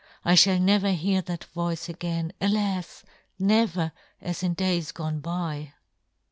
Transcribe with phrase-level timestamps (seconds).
[0.25, 3.03] I (hall never hear that' voice again, alas!
[3.37, 5.73] never as in days' gone by